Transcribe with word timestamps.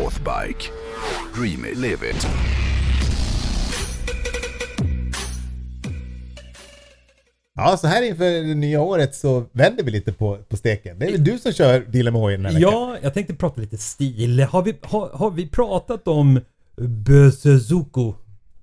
Northbike. 0.00 0.70
Dream 1.34 1.64
it, 1.66 1.76
live 1.76 2.02
it. 2.10 2.26
Ja, 7.54 7.76
så 7.76 7.86
här 7.86 8.02
inför 8.02 8.24
det 8.48 8.54
nya 8.54 8.80
året 8.80 9.14
så 9.14 9.44
vänder 9.52 9.84
vi 9.84 9.90
lite 9.90 10.12
på, 10.12 10.36
på 10.48 10.56
steken. 10.56 10.98
Det 10.98 11.06
är 11.06 11.12
väl 11.12 11.24
du 11.24 11.38
som 11.38 11.52
kör 11.52 11.80
Dealer 11.80 12.10
med 12.10 12.20
hojen 12.20 12.42
den 12.42 12.52
här 12.52 12.60
veckan? 12.60 12.72
Ja, 12.72 12.96
jag 13.02 13.14
tänkte 13.14 13.34
prata 13.34 13.60
lite 13.60 13.78
stil. 13.78 14.40
Har 14.42 14.62
vi, 14.62 14.74
har, 14.82 15.08
har 15.08 15.30
vi 15.30 15.46
pratat 15.48 16.08
om 16.08 16.40
Bösezuko 16.76 18.14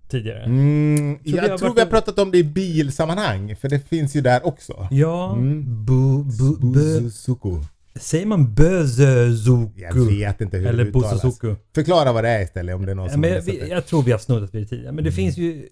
tidigare? 0.10 0.44
Mm, 0.44 1.18
vi 1.24 1.38
har 1.38 1.48
jag 1.48 1.58
tror 1.60 1.68
varit- 1.70 1.78
vi 1.78 1.82
har 1.82 1.88
pratat 1.90 2.20
om 2.20 2.32
det 2.32 2.38
i 2.38 2.44
bilsammanhang, 2.44 3.56
för 3.56 3.70
det 3.70 3.90
finns 3.90 4.16
ju 4.16 4.22
där 4.22 4.48
också. 4.48 4.88
Ja, 4.92 5.34
Mm. 5.34 5.86
bu, 5.86 6.24
bu, 6.24 6.56
bö, 6.60 6.68
Buzuzuku. 7.00 7.60
Säger 8.00 8.26
man 8.26 8.54
Bösezuko? 8.54 9.72
Jag 9.76 9.94
vet 9.96 10.42
inte 10.42 10.58
hur 10.58 10.68
Eller 10.68 10.84
det 10.84 10.90
uttalas. 10.90 11.12
Bosezuko? 11.22 11.56
Förklara 11.76 12.12
vad 12.14 12.24
det 12.24 12.30
är 12.30 12.44
istället 12.44 12.76
om 12.76 12.86
det 12.86 12.92
är 12.92 12.96
någon 12.96 13.06
Ja, 13.06 13.12
som 13.12 13.24
jag, 13.24 13.42
vi- 13.42 13.60
det. 13.60 13.68
jag 13.68 13.86
tror 13.86 14.04
vi 14.04 14.12
har 14.12 14.20
snuddat 14.20 14.56
vid 14.56 14.62
det 14.62 14.66
tidigare. 14.68 14.92
Men 14.92 15.04
det 15.04 15.12
finns 15.12 15.38
ju 15.38 15.68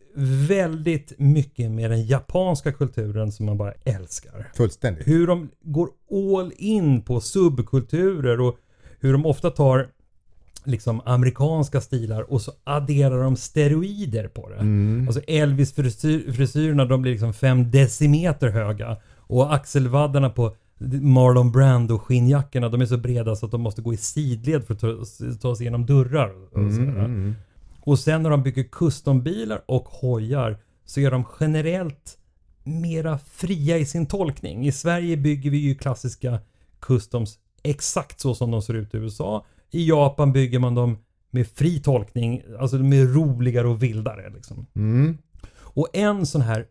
väldigt 0.48 1.14
mycket 1.18 1.72
med 1.72 1.92
den 1.92 2.06
japanska 2.06 2.72
kulturen 2.72 3.32
som 3.32 3.46
man 3.46 3.58
bara 3.58 3.74
älskar. 3.86 4.48
Fullständigt. 4.56 5.08
Hur 5.08 5.28
de 5.28 5.50
går 5.62 5.90
all 6.12 6.52
in 6.58 7.02
på 7.02 7.20
subkulturer 7.22 8.42
och 8.42 8.58
hur 9.00 9.12
de 9.12 9.26
ofta 9.26 9.50
tar 9.50 9.88
liksom 10.68 11.02
amerikanska 11.06 11.82
stilar 11.82 12.32
och 12.34 12.42
så 12.42 12.52
adderar 12.64 13.24
de 13.24 13.36
steroider 13.36 14.28
på 14.28 14.50
det. 14.50 14.56
Mm. 14.56 15.08
Alltså 15.08 15.22
Elvis-frisyrerna 15.28 16.86
de 16.86 17.02
blir 17.02 17.12
liksom 17.12 17.34
fem 17.34 17.72
decimeter 17.72 18.50
höga. 18.50 18.98
Och 19.28 19.54
axelvaddarna 19.56 20.30
på 20.30 20.56
Marlon 21.02 21.52
Brando 21.52 22.00
skinnjackorna 22.00 22.70
de 22.70 22.82
är 22.82 22.86
så 22.86 22.98
breda 22.98 23.36
så 23.36 23.46
att 23.46 23.52
de 23.52 23.62
måste 23.62 23.82
gå 23.82 23.94
i 23.94 23.98
sidled 23.98 24.64
för 24.68 24.74
att 24.74 24.80
ta, 24.80 24.88
ta 25.42 25.56
sig 25.56 25.64
igenom 25.64 25.86
dörrar. 25.86 26.32
Och, 26.52 26.58
Mm, 26.58 26.90
mm, 26.90 26.98
mm. 26.98 27.36
och 27.80 28.00
sen 28.00 28.24
när 28.24 28.30
de 28.30 28.44
bygger 28.44 28.64
custombilar 28.64 29.62
och 29.66 29.84
hojar 29.86 30.58
så 30.86 31.00
är 31.00 31.12
de 31.12 31.24
generellt 31.40 32.18
mera 32.64 33.18
fria 33.18 33.78
i 33.78 33.86
sin 33.86 34.06
tolkning. 34.06 34.68
I 34.68 34.72
Sverige 34.72 35.18
bygger 35.18 35.50
vi 35.50 35.58
ju 35.58 35.76
klassiska 35.76 36.40
customs 36.80 37.40
exakt 37.64 38.20
så 38.20 38.36
som 38.36 38.52
de 38.52 38.62
ser 38.62 38.74
ut 38.74 38.94
i 38.94 38.98
USA. 38.98 39.46
I 39.72 39.90
Japan 39.90 40.34
bygger 40.34 40.60
man 40.60 40.76
dem 40.76 40.98
med 41.32 41.48
fri 41.48 41.80
tolkning, 41.80 42.42
alltså 42.60 42.78
de 42.78 42.94
är 42.94 43.06
roligare 43.06 43.68
och 43.68 43.84
vildare. 43.84 44.30
Liksom. 44.30 44.66
Mm. 44.76 45.18
Och 45.58 45.88
en 45.94 46.26
sån 46.26 46.42
här 46.42 46.66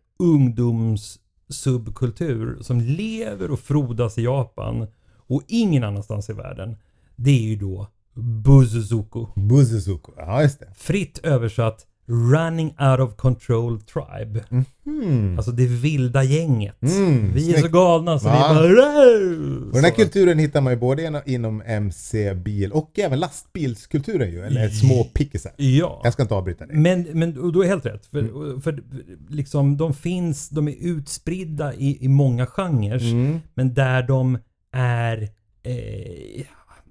ungdomssubkultur 1.49 2.63
som 2.63 2.81
lever 2.81 3.51
och 3.51 3.61
frodas 3.61 4.19
i 4.19 4.23
Japan 4.23 4.87
och 5.27 5.43
ingen 5.49 5.85
annanstans 5.85 6.31
i 6.31 6.33
världen, 6.33 6.77
det 7.17 7.31
är 7.31 7.43
ju 7.43 7.57
då 7.57 7.89
Buzuzuku. 8.15 9.27
Buzuzuku. 9.37 10.13
Ja, 10.17 10.43
just 10.43 10.61
det. 10.61 10.75
Fritt 10.77 11.19
översatt 11.23 11.87
Running 12.07 12.67
out 12.67 13.01
of 13.01 13.17
control 13.17 13.81
tribe. 13.81 14.45
Mm. 14.87 15.37
Alltså 15.37 15.53
det 15.53 15.67
vilda 15.67 16.23
gänget. 16.25 16.83
Mm, 16.83 17.33
vi 17.35 17.49
är 17.51 17.53
så 17.55 17.59
snyggt. 17.59 17.73
galna 17.73 18.19
så 18.19 18.29
Va? 18.29 18.35
vi 18.35 18.75
bara... 18.77 19.67
Och 19.69 19.73
den 19.75 19.85
här 19.85 19.91
kulturen 19.91 20.39
hittar 20.39 20.61
man 20.61 20.73
ju 20.73 20.79
både 20.79 21.23
inom- 21.27 21.63
MC-bil 21.67 22.73
och 22.73 22.99
även 22.99 23.21
lastbilskulturen 23.21 24.31
ju, 24.31 24.41
eller 24.41 24.69
små 24.69 25.05
pickisar. 25.05 25.53
Ja. 25.57 26.01
Jag 26.05 26.13
ska 26.13 26.23
inte 26.23 26.35
avbryta 26.35 26.67
dig. 26.67 26.77
Men, 26.77 27.03
men 27.13 27.53
du 27.53 27.63
är 27.63 27.67
helt 27.69 27.87
rätt. 27.87 28.07
För, 28.07 28.19
Mm. 28.19 28.61
för 28.61 28.83
liksom 29.29 29.77
de 29.77 29.95
finns, 29.95 30.49
de 30.49 30.69
är 30.69 30.75
utspridda 30.81 31.75
i, 31.75 32.05
i 32.05 32.09
många 32.09 32.47
genrer. 32.47 33.13
Mm. 33.13 33.41
Men 33.55 33.75
där 33.75 34.03
de 34.03 34.39
är 34.73 35.23
eh, 35.63 36.45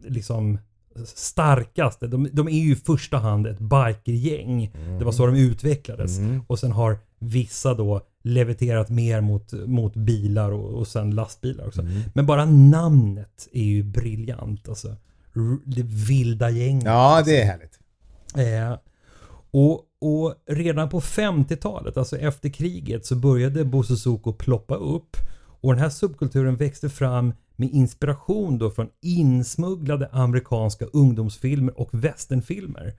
liksom 0.08 0.60
starkaste. 1.06 2.08
De, 2.08 2.30
de 2.34 2.48
är 2.48 2.60
ju 2.60 2.72
i 2.72 2.76
första 2.76 3.18
hand 3.18 3.48
ett 3.48 3.60
bikergäng. 3.60 4.72
Det 5.00 5.06
var 5.06 5.12
så 5.12 5.26
de 5.26 5.36
utvecklades. 5.36 6.18
Mm. 6.18 6.42
Och 6.48 6.60
sen 6.60 6.72
har 6.72 6.98
vissa 7.20 7.74
då 7.74 8.02
leviterat 8.24 8.90
mer 8.90 9.22
mot, 9.22 9.54
mot 9.54 9.94
bilar 9.96 10.52
och, 10.52 10.80
och 10.80 10.88
sen 10.88 11.16
lastbilar 11.16 11.68
också. 11.68 11.82
Mm. 11.82 12.02
Men 12.14 12.26
bara 12.26 12.46
namnet 12.46 13.48
är 13.52 13.64
ju 13.64 13.84
briljant. 13.84 14.70
Alltså, 14.70 14.96
det 15.66 15.84
vilda 15.84 16.50
gänget. 16.50 16.86
Ja, 16.86 17.22
det 17.26 17.42
är 17.42 17.46
härligt. 17.46 17.80
Eh, 18.36 18.78
och, 19.52 19.82
och 20.02 20.36
redan 20.48 20.90
på 20.90 21.02
50-talet, 21.02 21.98
alltså 21.98 22.18
efter 22.18 22.50
kriget, 22.50 23.06
så 23.06 23.16
började 23.16 23.66
Bososuko 23.66 24.34
ploppa 24.34 24.76
upp. 24.76 25.18
Och 25.62 25.74
den 25.74 25.82
här 25.82 25.90
subkulturen 25.90 26.56
växte 26.56 26.90
fram 26.90 27.34
med 27.56 27.70
inspiration 27.70 28.58
då 28.58 28.72
från 28.72 28.90
insmugglade 29.02 30.10
amerikanska 30.12 30.86
ungdomsfilmer 30.86 31.80
och 31.80 31.90
westernfilmer. 31.92 32.94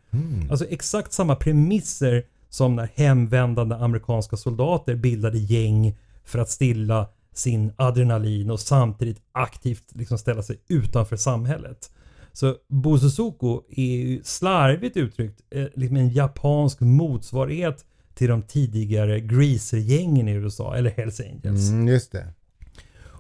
Alltså 0.51 0.67
exakt 0.67 1.13
samma 1.13 1.37
premisser 1.37 2.25
som 2.49 2.77
när 2.77 2.89
hemvändande 2.95 3.75
amerikanska 3.75 4.37
soldater 4.37 4.95
bildade 4.95 5.39
gäng 5.39 5.97
för 6.25 6.39
att 6.39 6.51
stilla 6.51 7.09
sin 7.33 7.73
adrenalin 7.77 8.51
och 8.51 8.61
samtidigt 8.61 9.23
aktivt 9.33 9.85
liksom 9.95 10.19
ställa 10.19 10.43
sig 10.43 10.57
utanför 10.69 11.17
samhället. 11.17 11.91
Så 12.33 12.57
Bososuko 12.69 13.63
är 13.71 13.97
ju 13.97 14.21
slarvigt 14.25 14.97
uttryckt 14.97 15.41
eh, 15.51 15.67
liksom 15.75 15.97
en 15.97 16.11
japansk 16.11 16.81
motsvarighet 16.81 17.85
till 18.15 18.29
de 18.29 18.43
tidigare 18.43 19.21
greaser-gängen 19.21 20.29
i 20.29 20.33
USA, 20.33 20.77
eller 20.77 20.91
Hells 20.91 21.21
Angels. 21.21 21.71
Mm, 21.71 21.89
just 21.89 22.13
det. 22.13 22.27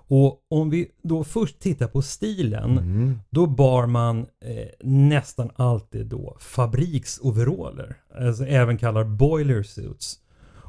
Och 0.08 0.38
om 0.50 0.70
vi 0.70 0.88
då 1.02 1.24
först 1.24 1.60
tittar 1.60 1.86
på 1.86 2.02
stilen, 2.02 2.78
Mm. 2.78 3.18
då 3.30 3.46
bar 3.46 3.86
man 3.86 4.18
eh, 4.20 4.86
nästan 4.88 5.50
alltid 5.56 6.06
då 6.06 6.36
fabriksoveraller, 6.40 7.96
alltså 8.20 8.46
även 8.46 8.78
kallade 8.78 9.04
boiler 9.10 9.62
suits. 9.62 10.18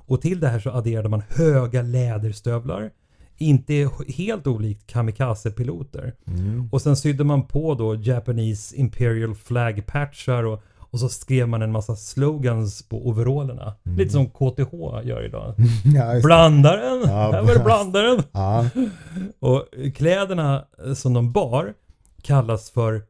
Och 0.07 0.21
till 0.21 0.39
det 0.39 0.47
här 0.47 0.59
så 0.59 0.69
adderade 0.69 1.09
man 1.09 1.23
höga 1.29 1.81
läderstövlar, 1.81 2.91
inte 3.37 3.89
helt 4.07 4.47
olikt 4.47 4.87
kamikazepiloter. 4.87 6.13
Mm. 6.27 6.69
Och 6.71 6.81
sen 6.81 6.95
sydde 6.95 7.23
man 7.23 7.47
på 7.47 7.75
då 7.75 7.95
Japanese 7.95 8.75
Imperial 8.75 9.35
Flag 9.35 9.85
patchar 9.87 10.43
och, 10.43 10.61
och 10.95 10.99
så 10.99 11.09
skrev 11.09 11.47
man 11.47 11.61
en 11.61 11.71
massa 11.71 11.95
slogans 11.95 12.83
på 12.89 13.07
overallerna. 13.07 13.75
Lite 13.83 14.11
som 14.11 14.29
KTH 14.29 14.73
gör 15.07 15.25
idag. 15.25 15.55
Ja. 15.95 16.19
Blandaren! 16.23 17.01
Ja, 17.01 17.31
här 17.31 17.41
var 17.41 17.53
det 17.53 17.63
blandaren! 17.63 18.23
Ja. 18.31 18.65
Och 19.39 19.65
kläderna 19.95 20.65
som 20.95 21.13
de 21.13 21.31
bar 21.31 21.73
kallas 22.21 22.69
för 22.71 23.03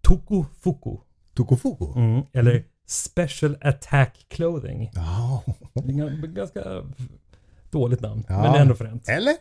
Tokufuku. 0.00 0.96
Tokufuku. 1.34 1.84
Mm, 1.96 2.22
eller 2.32 2.64
Special 2.88 3.56
Attack 3.60 4.26
Clothing. 4.28 4.90
Ja. 4.94 5.42
Ganska 6.28 6.62
dåligt 7.70 8.00
namn, 8.00 8.24
Ja. 8.28 8.42
men 8.42 8.54
ändå 8.54 8.74
fränt. 8.74 9.08
Eller? 9.08 9.34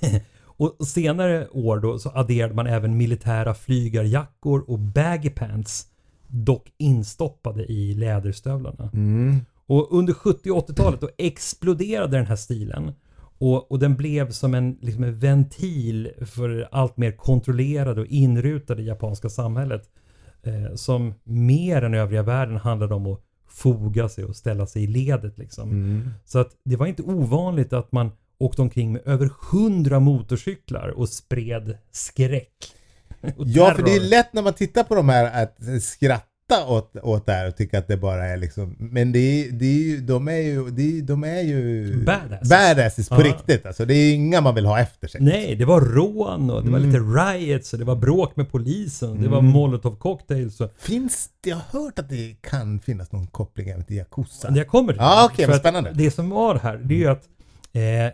Och 0.58 0.86
senare 0.86 1.48
år 1.48 1.78
då 1.80 1.98
så 1.98 2.10
adderade 2.14 2.54
man 2.54 2.66
även 2.66 2.96
militära 2.96 3.54
flygarjackor 3.54 4.64
och 4.70 4.78
baggy 4.78 5.30
pants. 5.30 5.86
Dock 6.28 6.72
instoppade 6.78 7.64
i 7.64 7.94
läderstövlarna. 7.94 8.90
Mm. 8.94 9.40
Och 9.66 9.98
under 9.98 10.12
70 10.12 10.50
och 10.50 10.68
80-talet 10.68 11.00
då 11.00 11.08
exploderade 11.18 12.16
den 12.16 12.26
här 12.26 12.36
stilen. 12.36 12.92
Och, 13.38 13.72
och 13.72 13.78
den 13.78 13.96
blev 13.96 14.30
som 14.30 14.54
en, 14.54 14.78
liksom 14.80 15.04
en 15.04 15.18
ventil 15.18 16.10
för 16.26 16.68
allt 16.72 16.96
mer 16.96 17.12
kontrollerade 17.12 18.00
och 18.00 18.06
inrutade 18.06 18.82
japanska 18.82 19.28
samhället. 19.28 19.90
Eh, 20.42 20.74
som 20.74 21.14
mer 21.24 21.82
än 21.82 21.94
övriga 21.94 22.22
världen 22.22 22.56
handlade 22.56 22.94
om 22.94 23.06
att 23.06 23.20
foga 23.48 24.08
sig 24.08 24.24
och 24.24 24.36
ställa 24.36 24.66
sig 24.66 24.82
i 24.82 24.86
ledet 24.86 25.38
liksom. 25.38 25.70
Mm. 25.70 26.10
Så 26.24 26.38
att 26.38 26.50
det 26.64 26.76
var 26.76 26.86
inte 26.86 27.02
ovanligt 27.02 27.72
att 27.72 27.92
man 27.92 28.10
åkte 28.38 28.62
omkring 28.62 28.92
med 28.92 29.02
över 29.04 29.30
100 29.52 30.00
motorcyklar 30.00 30.88
och 30.88 31.08
spred 31.08 31.78
skräck. 31.90 32.52
Och 33.36 33.44
Ja, 33.46 33.74
för 33.74 33.82
det 33.82 33.94
är 33.96 34.00
lätt 34.00 34.32
när 34.32 34.42
man 34.42 34.52
tittar 34.52 34.84
på 34.84 34.94
de 34.94 35.08
här 35.08 35.42
att 35.42 35.82
skratta 35.82 36.22
åt, 36.68 36.96
åt 37.02 37.26
det 37.26 37.32
här 37.32 37.48
och 37.48 37.56
tycka 37.56 37.78
att 37.78 37.88
det 37.88 37.96
bara 37.96 38.26
är 38.26 38.36
liksom, 38.36 38.76
men 38.78 39.12
det 39.12 39.18
är, 39.18 39.50
det 39.52 39.64
är 39.66 39.72
ju, 39.82 40.00
de 40.00 40.28
är 40.28 40.32
ju, 40.38 40.70
det 40.70 40.98
är, 40.98 41.02
de 41.02 41.24
är 41.24 41.40
ju 41.42 41.96
Badasses. 42.04 42.48
badasses 42.48 43.08
på 43.08 43.14
Ja. 43.14 43.24
riktigt 43.24 43.66
alltså. 43.66 43.84
Det 43.84 43.94
är 43.94 44.14
inga 44.14 44.40
man 44.40 44.54
vill 44.54 44.66
ha 44.66 44.80
efter 44.80 45.08
sig. 45.08 45.20
Nej, 45.20 45.56
det 45.56 45.64
var 45.64 45.80
rån 45.80 46.50
och 46.50 46.64
det 46.64 46.70
var 46.70 46.78
Mm. 46.78 46.90
lite 46.90 46.98
riots 47.04 47.72
och 47.72 47.78
det 47.78 47.84
var 47.84 47.96
bråk 47.96 48.36
med 48.36 48.50
polisen. 48.52 49.22
Det 49.22 49.28
var 49.28 49.38
Mm. 49.38 49.50
molotov 49.50 49.96
cocktails. 49.96 50.60
Och... 50.60 50.72
Finns 50.78 51.28
det, 51.40 51.50
jag 51.50 51.56
har 51.56 51.80
hört 51.80 51.98
att 51.98 52.08
det 52.08 52.36
kan 52.42 52.80
finnas 52.80 53.12
någon 53.12 53.26
koppling 53.26 53.68
även 53.68 53.84
till 53.84 53.96
Yakuza. 53.96 54.52
Jag 54.56 54.68
kommer 54.68 54.92
till 54.92 55.02
Ja, 55.02 55.20
det. 55.20 55.32
okej, 55.34 55.44
För 55.44 55.52
vad 55.52 55.60
spännande. 55.60 55.92
Det 55.94 56.10
som 56.10 56.30
var 56.30 56.54
här, 56.54 56.76
det 56.76 56.94
är 56.94 56.98
ju 56.98 57.08
att 57.08 57.24
eh, 57.72 58.12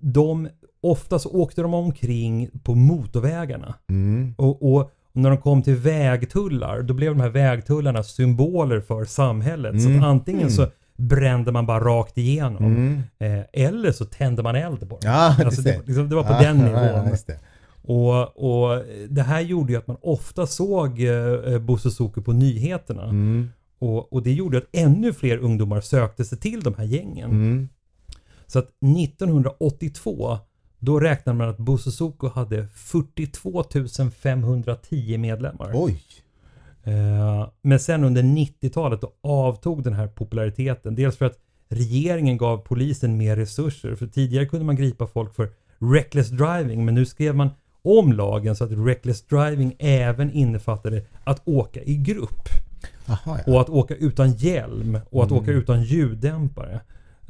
de 0.00 0.48
ofta 0.82 1.18
så 1.18 1.30
åkte 1.30 1.62
de 1.62 1.74
omkring 1.74 2.48
på 2.62 2.74
motorvägarna. 2.74 3.74
Mm. 3.90 4.34
Och, 4.38 4.74
och 4.74 4.90
när 5.12 5.30
de 5.30 5.38
kom 5.38 5.62
till 5.62 5.76
vägtullar, 5.76 6.82
då 6.82 6.94
blev 6.94 7.14
de 7.14 7.20
här 7.20 7.28
vägtullarna 7.30 8.02
symboler 8.02 8.80
för 8.80 9.04
samhället. 9.04 9.82
Så 9.82 9.88
Mm. 9.88 10.00
att 10.02 10.06
antingen 10.08 10.50
så 10.50 10.66
brände 10.96 11.52
man 11.52 11.66
bara 11.66 11.80
rakt 11.84 12.18
igenom. 12.18 12.64
Mm. 12.64 13.00
Eh, 13.18 13.44
eller 13.52 13.92
så 13.92 14.04
tände 14.04 14.42
man 14.42 14.56
eld 14.56 14.80
på 14.80 14.86
dem. 14.86 14.98
Ja, 15.02 15.36
alltså, 15.44 15.62
det 15.62 15.86
liksom, 15.86 16.08
det 16.08 16.16
var 16.16 16.22
på 16.22 16.32
Ja, 16.32 16.40
den 16.42 16.56
nivån. 16.56 16.74
ja. 17.26 17.34
Och, 17.84 18.72
och 18.72 18.82
det 19.08 19.22
här 19.22 19.40
gjorde 19.40 19.72
ju 19.72 19.78
att 19.78 19.86
man 19.86 19.96
ofta 20.02 20.46
såg 20.46 21.00
eh, 21.02 21.58
Bosse 21.58 21.90
Soko 21.90 22.22
på 22.22 22.32
nyheterna. 22.32 23.02
Mm. 23.04 23.48
Och, 23.78 24.12
och 24.12 24.22
det 24.22 24.32
gjorde 24.32 24.58
att 24.58 24.66
ännu 24.72 25.12
fler 25.12 25.38
ungdomar 25.38 25.80
sökte 25.80 26.24
sig 26.24 26.38
till 26.38 26.60
de 26.60 26.74
här 26.74 26.84
gängen. 26.84 27.30
Mm. 27.30 27.68
Så 28.46 28.58
att 28.58 28.68
1982 28.80 30.38
då 30.84 31.00
räknar 31.00 31.34
man 31.34 31.48
att 31.48 31.58
Bosse 31.58 31.90
Soko 31.90 32.28
hade 32.28 32.66
42 32.74 33.64
510 34.22 35.18
medlemmar. 35.18 35.70
Oj. 35.74 36.02
Eh, 36.84 37.48
men 37.62 37.80
sen 37.80 38.04
under 38.04 38.22
90-talet 38.22 39.00
då 39.00 39.12
avtog 39.20 39.82
den 39.84 39.92
här 39.92 40.06
populariteten. 40.06 40.94
Dels 40.94 41.16
för 41.16 41.24
att 41.24 41.38
regeringen 41.68 42.36
gav 42.36 42.58
polisen 42.58 43.16
mer 43.16 43.36
resurser. 43.36 43.94
För 43.94 44.06
tidigare 44.06 44.46
kunde 44.46 44.66
man 44.66 44.76
gripa 44.76 45.06
folk 45.06 45.34
för 45.34 45.50
reckless 45.78 46.28
driving. 46.28 46.84
Men 46.84 46.94
nu 46.94 47.06
skrev 47.06 47.34
man 47.36 47.50
om 47.82 48.12
lagen 48.12 48.56
så 48.56 48.64
att 48.64 48.70
reckless 48.72 49.22
driving 49.22 49.76
även 49.78 50.32
innefattade 50.32 51.02
att 51.24 51.42
åka 51.44 51.82
i 51.82 51.96
grupp. 51.96 52.48
Aha, 53.06 53.38
ja. 53.46 53.52
Och 53.52 53.60
att 53.60 53.68
åka 53.68 53.94
utan 53.94 54.32
hjälm 54.32 54.98
och 55.10 55.24
att 55.24 55.32
åka 55.32 55.50
utan 55.50 55.82
ljuddämpare. 55.82 56.80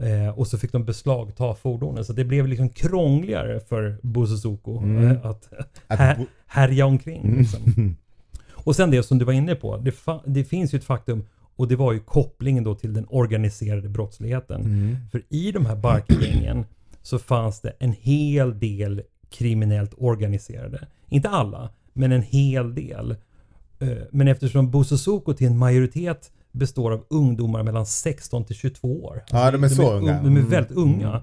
Eh, 0.02 0.38
och 0.38 0.46
så 0.46 0.58
fick 0.58 0.72
de 0.72 0.84
beslagta 0.84 1.54
fordonen. 1.54 2.04
Så 2.04 2.12
det 2.12 2.24
blev 2.24 2.48
liksom 2.48 2.68
krångligare 2.68 3.60
för 3.60 3.96
Bosse 4.02 4.36
Soko 4.36 4.82
eh, 4.98 5.26
att, 5.26 5.52
Att 5.86 5.98
här, 5.98 6.26
härja 6.46 6.86
omkring. 6.86 7.38
Liksom. 7.38 7.96
Och 8.64 8.76
sen 8.76 8.90
det 8.90 9.02
som 9.02 9.18
du 9.18 9.24
var 9.24 9.32
inne 9.32 9.54
på. 9.54 9.76
Det, 9.76 9.94
det 10.26 10.44
finns 10.44 10.74
ju 10.74 10.78
ett 10.78 10.84
faktum 10.84 11.24
och 11.56 11.68
det 11.68 11.76
var 11.76 11.92
ju 11.92 12.00
kopplingen 12.00 12.64
då 12.64 12.74
till 12.74 12.92
den 12.94 13.06
organiserade 13.08 13.88
brottsligheten. 13.88 14.96
För 15.10 15.22
i 15.28 15.52
de 15.52 15.66
här 15.66 15.76
barkgängen 15.76 16.64
så 17.02 17.18
fanns 17.18 17.60
det 17.60 17.72
en 17.78 17.92
hel 17.92 18.58
del 18.58 19.02
kriminellt 19.30 19.94
organiserade. 19.98 20.86
Inte 21.08 21.28
alla, 21.28 21.70
men 21.92 22.12
en 22.12 22.22
hel 22.22 22.74
del. 22.74 23.16
Eh, 23.78 23.88
Men 24.10 24.28
eftersom 24.28 24.84
Soko 24.84 25.34
till 25.34 25.46
en 25.46 25.58
majoritet 25.58 26.32
består 26.52 26.92
av 26.92 27.04
ungdomar 27.10 27.62
mellan 27.62 27.86
16 27.86 28.44
till 28.44 28.56
22 28.56 29.04
år. 29.04 29.22
Ja, 29.30 29.50
de 29.50 29.64
är 29.64 29.68
så 29.68 29.82
un- 29.82 29.96
unga. 29.98 30.12
De 30.12 30.36
är 30.36 30.40
Mm, 30.40 30.48
väldigt 30.48 30.72
unga. 30.76 31.22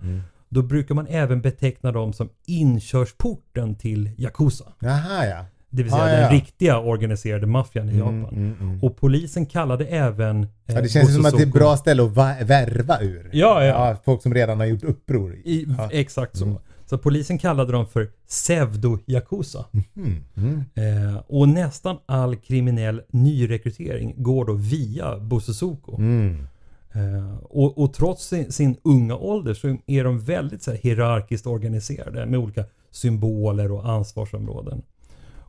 Då 0.49 0.61
brukar 0.61 0.95
man 0.95 1.07
även 1.07 1.41
beteckna 1.41 1.91
dem 1.91 2.13
som 2.13 2.29
inkörsporten 2.45 3.75
till 3.75 4.09
Yakuza. 4.17 4.65
Jaha 4.79 5.25
ja. 5.25 5.45
Det 5.71 5.83
vill 5.83 5.91
säga 5.91 6.03
Ah, 6.03 6.07
den 6.07 6.21
ja. 6.21 6.29
riktiga 6.31 6.79
organiserade 6.79 7.47
maffian 7.47 7.89
i 7.89 7.91
Mm, 7.91 7.99
Japan. 8.21 8.35
mm, 8.37 8.55
mm. 8.61 8.83
Och 8.83 8.97
polisen 8.97 9.45
kallade 9.45 9.85
även... 9.85 10.43
eh, 10.43 10.49
Ja, 10.65 10.81
det 10.81 10.89
känns 10.89 11.15
som 11.15 11.25
att 11.25 11.31
det 11.37 11.43
är 11.43 11.47
ett 11.47 11.53
bra 11.53 11.77
ställe 11.77 12.03
att 12.03 12.11
va- 12.11 12.35
värva 12.43 13.01
ur. 13.01 13.29
Ja, 13.33 13.65
ja. 13.65 13.95
folk 14.05 14.21
som 14.21 14.33
redan 14.33 14.59
har 14.59 14.65
gjort 14.65 14.83
uppror. 14.83 15.35
I, 15.35 15.65
ja. 15.77 15.89
Exakt 15.91 16.37
så. 16.37 16.61
Så 16.89 16.97
polisen 16.97 17.37
kallade 17.37 17.71
dem 17.71 17.87
för 17.87 18.11
pseudo-yakuza. 18.27 19.65
Mm, 19.95 20.23
mm. 20.35 20.63
Eh, 20.75 21.17
och 21.27 21.49
nästan 21.49 21.97
all 22.05 22.35
kriminell 22.35 23.01
nyrekrytering 23.09 24.13
går 24.17 24.45
då 24.45 24.53
via 24.53 25.19
Bosse 25.19 25.53
Soko. 25.53 25.97
Mm. 25.97 26.47
Eh, 26.91 27.37
och, 27.43 27.77
och 27.77 27.93
trots 27.93 28.27
sin, 28.27 28.51
sin 28.51 28.77
unga 28.83 29.15
ålder 29.15 29.53
så 29.53 29.77
är 29.87 30.03
de 30.03 30.19
väldigt 30.19 30.63
så 30.63 30.71
här, 30.71 30.77
hierarkiskt 30.77 31.47
organiserade 31.47 32.25
med 32.25 32.39
olika 32.39 32.63
symboler 32.91 33.71
och 33.71 33.89
ansvarsområden. 33.89 34.81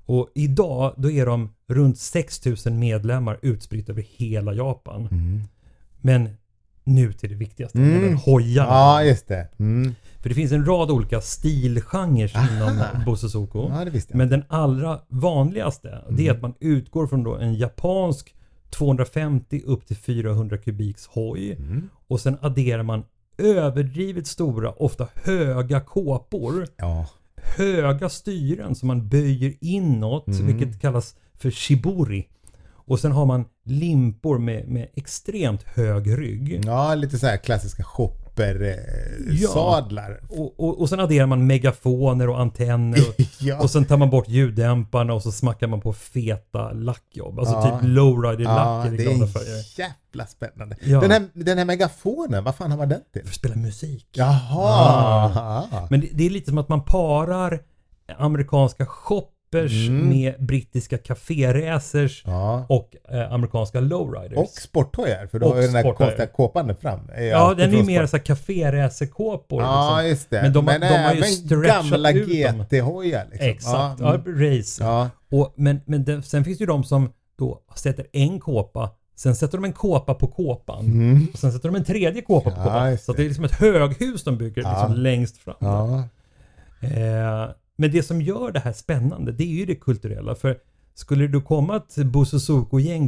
Och 0.07 0.31
idag 0.35 0.95
då 0.97 1.11
är 1.11 1.27
de 1.27 1.49
runt 1.67 1.99
6000 1.99 2.79
medlemmar 2.79 3.39
utspritt 3.43 3.89
över 3.89 4.07
hela 4.17 4.55
Japan. 4.55 5.09
Mm. 5.11 5.41
Men 6.01 6.29
nu 6.95 7.13
till 7.13 7.29
det 7.31 7.37
viktigaste, 7.37 7.79
Mm. 7.79 7.91
nämligen 7.91 8.17
hojarna. 8.17 8.69
Ja, 8.71 9.05
just 9.05 9.29
det. 9.29 9.49
Mm. 9.59 9.95
För 10.23 10.29
det 10.29 10.35
finns 10.35 10.53
en 10.53 10.65
rad 10.65 10.91
olika 10.91 11.21
stilgenrer 11.21 12.33
inom 12.57 12.83
Bosse 13.07 13.29
Soko. 13.29 13.69
Ja, 13.69 13.85
det 13.85 13.91
visste 13.91 14.13
jag. 14.13 14.19
Men 14.19 14.29
den 14.29 14.43
allra 14.49 15.01
vanligaste, 15.09 16.05
det 16.11 16.27
är 16.29 16.33
att 16.33 16.43
man 16.43 16.55
utgår 16.61 17.07
från 17.07 17.41
en 17.41 17.55
japansk 17.55 18.35
250 18.71 19.63
upp 19.67 19.87
till 19.87 19.97
400 19.97 20.59
kubiks 20.59 21.07
hoj. 21.07 21.53
Mm. 21.53 21.89
Och 22.09 22.21
sen 22.21 22.37
adderar 22.41 22.83
man 22.83 23.03
överdrivet 23.39 24.27
stora, 24.27 24.71
ofta 24.73 25.09
höga 25.25 25.81
kåpor. 25.81 26.67
Ja. 26.77 27.07
Höga 27.57 28.09
styren 28.09 28.75
som 28.75 28.87
man 28.87 29.09
böjer 29.09 29.55
inåt, 29.61 30.27
Mm. 30.29 30.47
vilket 30.47 30.81
kallas 30.81 31.15
för 31.39 31.51
shibori. 31.51 32.29
Och 32.91 33.01
sen 33.01 33.13
har 33.13 33.27
man 33.27 33.45
limpor 33.65 34.39
med, 34.39 34.69
med 34.69 34.89
extremt 34.95 35.63
hög 35.63 36.19
rygg. 36.19 36.63
ja, 36.65 36.95
lite 36.95 37.19
så 37.19 37.27
här 37.27 37.37
klassiska 37.37 37.83
shopper-sadlar. 37.83 39.33
Ja. 39.41 39.49
sadlar. 39.49 40.21
Och, 40.29 40.61
och, 40.61 40.81
och 40.81 40.89
sen 40.89 41.01
adderar 41.01 41.27
man 41.27 41.47
megafoner 41.47 42.29
och 42.29 42.41
antenner. 42.41 42.99
Och, 43.09 43.15
Ja. 43.41 43.61
Och 43.63 43.71
sen 43.71 43.85
tar 43.85 43.97
man 43.97 44.11
bort 44.11 44.29
ljuddämparna 44.29 45.13
och 45.15 45.23
så 45.23 45.33
smackar 45.33 45.67
man 45.67 45.81
på 45.81 45.93
feta 45.93 46.73
lackjobb. 46.73 47.39
Alltså 47.39 47.55
Ja. 47.55 47.63
typ 47.81 47.89
lowrider-lack 47.89 48.87
ja, 48.87 48.87
i 48.87 48.97
det 48.97 49.03
glada 49.03 49.25
är 49.25 49.27
färger. 49.27 49.79
jävla 49.79 50.27
spännande. 50.27 50.77
Ja. 50.85 51.01
Den, 51.01 51.11
här, 51.11 51.23
den 51.35 51.59
här 51.59 51.65
megafonen, 51.65 52.45
vad 52.45 52.55
fan 52.55 52.71
har 52.71 52.79
man 52.79 52.89
den 52.89 53.01
till? 53.13 53.23
För 53.23 53.29
att 53.29 53.35
spela 53.35 53.57
musik. 53.57 54.07
Jaha! 54.13 55.33
Ah. 55.73 55.87
Men 55.91 56.01
det, 56.01 56.09
det 56.13 56.27
är 56.27 56.31
lite 56.31 56.49
som 56.49 56.59
att 56.59 56.69
man 56.69 56.85
parar 56.85 57.61
amerikanska 58.19 58.87
shoppers 59.53 59.89
Mm. 59.89 60.09
med 60.09 60.35
brittiska 60.39 60.99
kaféracers 60.99 62.23
Ja. 62.27 62.67
och 62.69 62.97
eh, 63.09 63.33
amerikanska 63.33 63.81
lowriders. 63.81 64.39
Och 64.39 64.49
sporthojar, 64.49 65.27
för 65.27 65.39
då 65.39 65.47
Och 65.47 65.53
har 65.55 65.63
ju 65.63 65.69
den 65.69 65.83
sporthojar. 65.83 66.09
konstiga 66.11 66.27
kåpan 66.27 66.67
där 66.67 66.75
fram. 66.75 67.01
är 67.15 67.25
ja, 67.27 67.55
den 67.55 67.73
är 67.73 67.77
ju 67.77 67.83
mer 67.83 68.07
sport. 68.07 68.11
så 68.11 68.17
här 68.17 68.25
kaféracerkåpor. 68.25 69.63
Ja, 69.63 69.97
liksom. 69.97 70.09
just 70.11 70.31
det. 70.31 70.43
Men 70.43 70.53
de 70.53 70.67
har- 70.69 70.79
de 70.79 70.87
har 70.87 71.13
ju 71.15 71.19
även 71.19 71.25
stretchat 71.25 71.91
gamla 71.91 72.11
ut 72.13 72.29
dem. 72.47 72.65
GT-hojar. 72.71 73.27
Liksom. 73.31 73.49
Exakt, 73.49 74.01
Ja, 74.01 74.15
mm. 74.15 74.41
race. 74.59 74.85
ja. 74.85 75.11
Och, 75.31 75.53
men 75.57 75.81
men 75.87 76.05
det, 76.05 76.23
sen 76.23 76.45
finns 76.45 76.59
det 76.59 76.63
ju 76.63 76.67
de 76.67 76.85
som 76.85 77.13
då 77.39 77.61
sätter 77.77 78.07
en 78.13 78.41
kåpa, 78.41 78.91
sen 79.17 79.37
sätter 79.37 79.59
de 79.59 79.65
en 79.65 79.73
kåpa 79.73 80.15
på 80.15 80.27
kåpan. 80.27 81.29
Och 81.33 81.39
sen 81.39 81.53
sätter 81.53 81.69
de 81.69 81.77
en 81.77 81.85
tredje 81.85 82.23
kåpa 82.23 82.51
på 82.51 82.57
Mm. 82.57 82.63
Ja, 82.63 82.73
kåpan. 82.73 82.91
just 82.91 83.05
Så 83.05 83.13
det 83.13 83.23
är 83.23 83.27
liksom 83.29 83.45
ett 83.45 83.53
höghus 83.53 84.25
de 84.25 84.39
bygger 84.39 84.63
liksom 84.63 84.95
längst 84.95 85.37
fram. 85.39 85.55
Eh, 86.83 87.51
men 87.81 87.91
det 87.91 88.03
som 88.03 88.23
gör 88.23 88.53
det 88.53 88.61
här 88.61 88.73
spännande, 88.73 89.33
det 89.33 89.45
är 89.45 89.57
ju 89.59 89.67
det 89.67 89.75
kulturella. 89.75 90.35
För 90.35 90.57
skulle 90.95 91.27
det 91.29 91.41
komma 91.41 91.77
ett 91.77 92.07
Bosse 92.07 92.37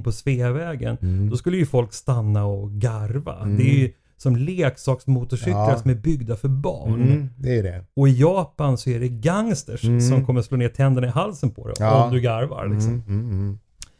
på 0.05 0.13
Sveavägen, 0.13 0.97
Mm. 1.03 1.31
då 1.31 1.37
skulle 1.37 1.57
ju 1.57 1.67
folk 1.67 1.93
stanna 1.93 2.45
och 2.45 2.71
garva. 2.71 3.45
Det 3.45 3.63
är 3.71 3.75
ju 3.79 3.93
som 4.17 4.37
leksaksmotorcyklar 4.37 5.71
Ja. 5.71 5.79
som 5.79 5.91
är 5.91 5.95
byggda 5.95 6.37
för 6.37 6.49
barn. 6.49 7.03
Mm, 7.03 7.29
det 7.39 7.59
är 7.59 7.63
det. 7.63 7.85
Och 7.97 8.09
i 8.09 8.13
Japan 8.21 8.79
så 8.79 8.91
är 8.91 9.01
det 9.01 9.09
gangsters 9.09 9.81
som 10.09 10.27
kommer 10.27 10.43
slå 10.43 10.57
ner 10.57 10.69
tänderna 10.69 11.07
i 11.07 11.11
halsen 11.11 11.51
på 11.51 11.67
dig 11.67 11.77
Ja. 11.79 12.05
om 12.05 12.13
du 12.13 12.21
garvar. 12.21 12.69
Liksom. 12.69 12.91
Mm, 12.93 13.05
mm, 13.07 13.31
mm. 13.31 13.59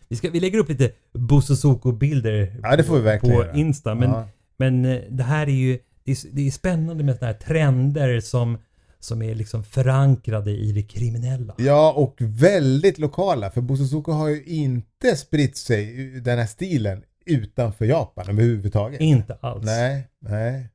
Vi, 0.09 0.17
ska, 0.17 0.31
vi 0.31 0.41
lägger 0.41 0.59
upp 0.59 0.69
lite 0.69 0.91
Bosse 1.15 1.57
Soko-bilder 1.57 2.57
Ja, 2.63 2.77
det 2.77 2.85
får 2.85 2.97
vi 2.97 3.03
verkligen 3.03 3.37
på 3.37 3.43
göra. 3.43 3.55
Insta. 3.55 3.95
Men, 3.95 4.11
men 4.57 4.85
eh, 4.85 4.99
det 5.11 5.23
här 5.23 5.47
är 5.47 5.53
ju 5.53 5.79
det 6.05 6.13
är, 6.13 6.17
det 6.33 6.47
är 6.47 6.51
spännande 6.51 7.05
med 7.05 7.15
sådana 7.15 7.33
här 7.33 7.41
trender 7.41 8.21
som, 8.21 8.59
som 9.05 9.23
är 9.23 9.35
liksom 9.35 9.65
förankrade 9.65 10.51
i 10.51 10.73
det 10.73 10.83
kriminella. 10.83 11.55
Ja, 11.59 11.93
och 11.93 12.17
väldigt 12.19 12.99
lokala. 12.99 13.51
För 13.51 13.61
Bosse 13.61 13.85
Soko 13.87 14.13
har 14.13 14.29
ju 14.29 14.45
inte 14.45 15.17
spritt 15.17 15.57
sig 15.57 16.07
den 16.21 16.39
här 16.39 16.47
stilen 16.47 17.03
utanför 17.27 17.85
Japan 17.85 18.29
överhuvudtaget. 18.29 19.01
Inte 19.01 19.37
alls. 19.41 19.65
Nej, 19.65 20.09
nej. 20.21 20.69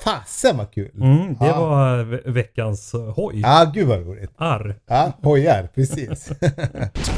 Fasen 0.00 0.56
vad 0.56 0.72
kul! 0.72 0.90
Mm, 0.94 1.26
det 1.34 1.46
Ja. 1.46 1.60
var 1.60 2.02
ve- 2.04 2.22
veckans 2.30 2.92
hoj. 3.16 3.40
Ja, 3.40 3.70
gud 3.74 3.88
vad 3.88 3.98
roligt. 4.06 4.30
Arr. 4.36 4.76
Ja, 4.86 5.12
hojar, 5.22 5.68
precis. 5.74 6.28